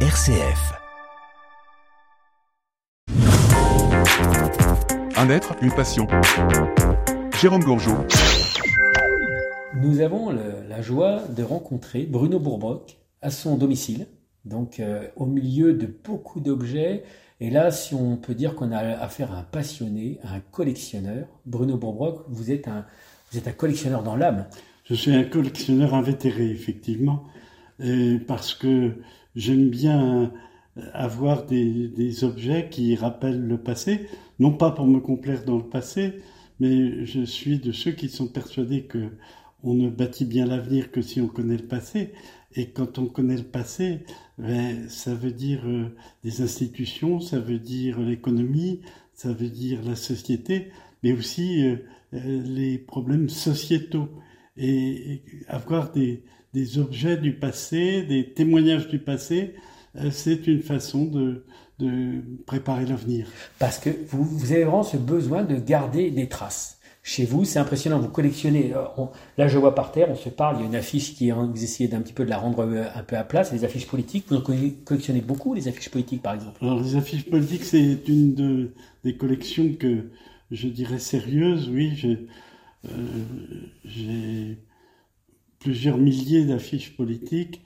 [0.00, 0.74] RCF.
[5.16, 6.06] Un être, une passion.
[7.40, 7.96] Jérôme Gourgeot.
[9.80, 14.06] Nous avons le- la joie de rencontrer Bruno Bourbrock à son domicile,
[14.44, 17.04] donc euh, au milieu de beaucoup d'objets.
[17.40, 21.26] Et là, si on peut dire qu'on a affaire à un passionné, à un collectionneur,
[21.46, 22.84] Bruno Bourbrock, vous êtes un,
[23.32, 24.46] vous êtes un collectionneur dans l'âme.
[24.84, 27.24] Je suis un collectionneur invétéré, effectivement,
[27.80, 28.92] et parce que
[29.34, 30.32] j'aime bien
[30.92, 34.06] avoir des, objets qui rappellent le passé,
[34.38, 36.14] non pas pour me complaire dans le passé,
[36.60, 39.10] mais je suis de ceux qui sont persuadés que
[39.62, 42.12] on ne bâtit bien l'avenir que si on connaît le passé.
[42.54, 44.00] Et quand on connaît le passé,
[44.38, 48.80] ben, ça veut dire euh, des institutions, ça veut dire l'économie,
[49.12, 50.70] ça veut dire la société,
[51.02, 51.76] mais aussi euh,
[52.14, 54.08] euh, les problèmes sociétaux.
[54.56, 56.22] Et, et avoir des,
[56.54, 59.54] des objets du passé, des témoignages du passé,
[59.96, 61.44] euh, c'est une façon de,
[61.78, 63.26] de préparer l'avenir.
[63.58, 66.78] Parce que vous, vous avez vraiment ce besoin de garder des traces.
[67.02, 68.00] Chez vous, c'est impressionnant.
[68.00, 68.72] Vous collectionnez.
[68.74, 70.56] euh, on- là, je vois par terre, on se parle.
[70.58, 71.32] Il y a une affiche qui est.
[71.32, 73.44] Vous essayez d'un petit peu de la rendre euh, un peu à plat.
[73.44, 74.24] C'est les affiches politiques.
[74.28, 76.58] Vous en collectionnez beaucoup, les affiches politiques, par exemple?
[76.64, 78.72] Alors les affiches politiques, c'est une de,
[79.04, 80.10] des collections que
[80.50, 81.68] je dirais sérieuses.
[81.68, 82.26] Oui, j'ai
[82.86, 82.88] euh,
[83.84, 84.35] j'ai
[85.66, 87.60] plusieurs milliers d'affiches politiques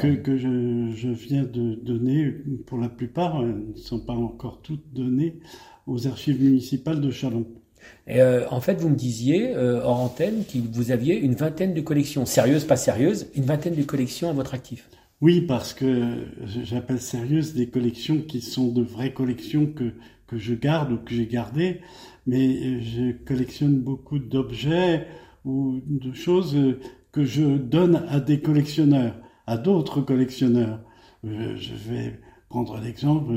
[0.00, 2.34] que, que je, je viens de donner.
[2.66, 5.38] Pour la plupart, elles ne sont pas encore toutes données
[5.86, 7.46] aux archives municipales de Chalon.
[8.08, 11.72] Et euh, en fait, vous me disiez, euh, hors antenne, que vous aviez une vingtaine
[11.72, 12.26] de collections.
[12.26, 13.28] Sérieuses, pas sérieuses.
[13.36, 14.90] Une vingtaine de collections à votre actif.
[15.20, 16.14] Oui, parce que
[16.64, 19.92] j'appelle sérieuses des collections qui sont de vraies collections que,
[20.26, 21.80] que je garde ou que j'ai gardées,
[22.26, 25.06] mais je collectionne beaucoup d'objets
[25.44, 26.56] ou de choses
[27.16, 29.14] que je donne à des collectionneurs,
[29.46, 30.80] à d'autres collectionneurs.
[31.24, 33.32] Euh, Je vais prendre l'exemple,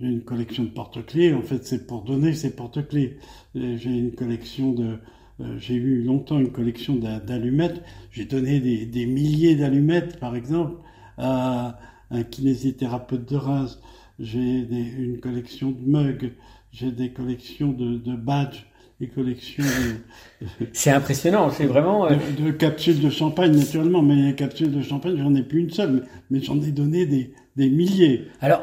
[0.00, 3.18] j'ai une collection de porte-clés, en fait c'est pour donner ces porte-clés.
[3.56, 4.98] Euh, J'ai une collection de...
[5.40, 7.82] euh, J'ai eu longtemps une collection d'a- d'allumettes,
[8.12, 10.76] j'ai donné des, milliers d'allumettes par exemple
[11.18, 11.78] à
[12.12, 13.80] un kinésithérapeute de Reims,
[14.20, 14.60] j'ai
[15.08, 16.32] une collection de mugs,
[16.72, 18.66] j'ai des collections de badges,
[19.00, 19.64] des collections
[20.72, 21.50] C'est impressionnant.
[21.50, 22.06] C'est vraiment.
[22.06, 25.60] euh, de, de capsules de champagne naturellement, mais les capsules de champagne, j'en ai plus
[25.60, 26.00] une seule, mais,
[26.30, 28.26] mais j'en ai donné des, des milliers.
[28.40, 28.62] Alors,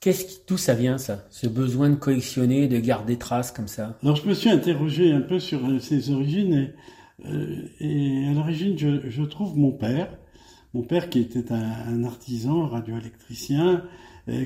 [0.00, 3.98] qu'est-ce qui, d'où ça vient ça Ce besoin de collectionner, de garder traces comme ça?
[4.02, 8.32] Alors je me suis interrogé un peu sur euh, ses origines et, euh, et à
[8.32, 10.08] l'origine je, je trouve mon père,
[10.74, 13.84] mon père qui était un, un artisan radioélectricien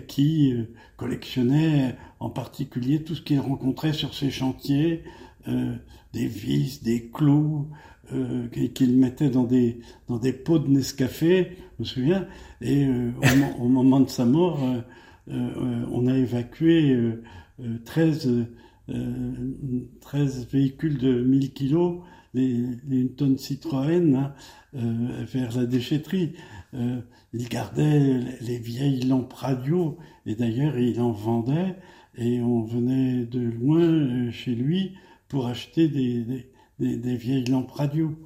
[0.07, 0.65] qui euh,
[0.97, 5.03] collectionnait en particulier tout ce qu'il rencontrait sur ses chantiers,
[5.49, 5.75] euh,
[6.13, 7.69] des vis, des clous,
[8.13, 12.27] euh, qu'il mettait dans des dans des pots de Nescafé, je me souviens,
[12.61, 14.61] et au, mo- au moment de sa mort,
[15.27, 17.23] on a évacué euh,
[17.61, 18.47] euh, 13
[18.91, 19.33] euh,
[20.03, 22.01] 13 véhicules de 1000 kilos,
[22.35, 22.59] les,
[22.89, 24.35] les une tonne Citroën, hein,
[24.75, 26.33] euh, vers la déchetterie.
[26.75, 27.01] Euh,
[27.33, 29.97] il gardait les vieilles lampes radio,
[30.27, 31.77] et d'ailleurs il en vendait,
[32.17, 34.93] et on venait de loin euh, chez lui
[35.29, 38.17] pour acheter des, des, des, des vieilles lampes radio.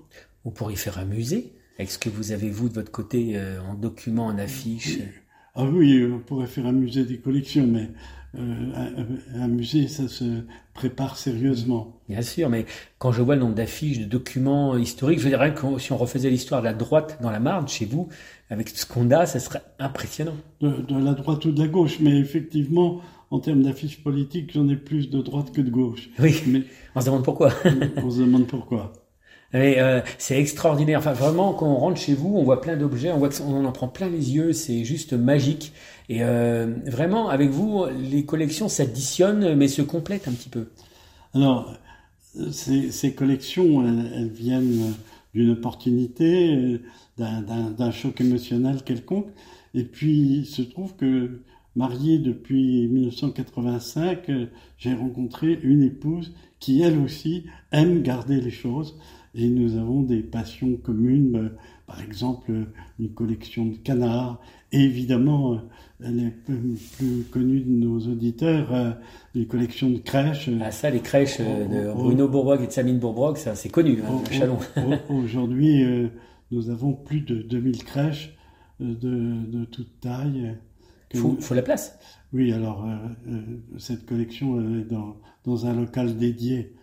[0.45, 1.53] On pourrait y faire un musée.
[1.79, 4.99] Avec ce que vous avez, vous, de votre côté, euh, en documents, en affiches.
[5.61, 7.91] Ah oui, on pourrait faire un musée des collections, mais
[8.39, 8.95] euh,
[9.37, 10.25] un, un musée, ça se
[10.73, 11.97] prépare sérieusement.
[12.09, 12.65] Bien sûr, mais
[12.99, 16.31] quand je vois le nombre d'affiches, de documents historiques, je dirais que si on refaisait
[16.31, 18.09] l'histoire de la droite dans la Marne, chez vous,
[18.51, 20.37] avec ce qu'on a, ça serait impressionnant.
[20.61, 23.01] de, de la droite ou de la gauche, mais effectivement,
[23.33, 26.09] en termes d'affiches politiques, j'en ai plus de droite que de gauche.
[26.21, 26.63] Oui, Mais
[26.95, 27.53] on se demande pourquoi.
[27.97, 28.93] on se demande pourquoi.
[29.55, 30.99] Euh, c'est extraordinaire.
[30.99, 34.09] Enfin, vraiment, quand on rentre chez vous, on voit plein d'objets, on en prend plein
[34.09, 34.53] les yeux.
[34.53, 35.73] C'est juste magique.
[36.09, 40.69] Et euh, vraiment, avec vous, les collections s'additionnent, mais se complètent un petit peu.
[41.35, 41.75] Alors,
[42.53, 44.95] ces, collections, elles, viennent
[45.35, 46.81] d'une opportunité,
[47.19, 49.29] d'un- choc émotionnel quelconque.
[49.75, 51.41] Et puis, il se trouve que,
[51.77, 54.47] marié depuis 1985, euh,
[54.79, 58.99] j'ai rencontré une épouse qui, elle aussi, aime garder les choses.
[59.35, 61.49] Et nous avons des passions communes, euh,
[61.87, 62.65] par exemple euh,
[62.99, 64.41] une collection de canards,
[64.73, 65.57] et évidemment, euh,
[66.05, 66.35] elle est
[66.97, 68.97] plus, connue de nos auditeurs,
[69.35, 70.49] une collection de crèches.
[70.63, 74.13] Ah, ça, les crèches de Bruno Bourboc et de Samine Bourboc, ça, c'est connu, hein,
[74.25, 74.59] Au- Chalon.
[74.77, 75.83] au- au- Aujourd'hui,
[76.53, 78.37] nous avons plus de 2000 crèches
[78.81, 80.55] de, de toute taille.
[81.11, 81.99] que- Faut, faut la place.
[82.33, 82.87] Oui, alors
[83.79, 86.75] cette collection est dans, dans un local dédié,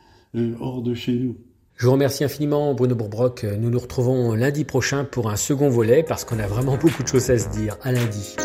[0.60, 1.38] hors de chez nous.
[1.78, 3.44] Je vous remercie infiniment Bruno Bourbrock.
[3.44, 7.08] Nous nous retrouvons lundi prochain pour un second volet parce qu'on a vraiment beaucoup de
[7.08, 7.78] choses à se dire.
[7.84, 8.36] À lundi.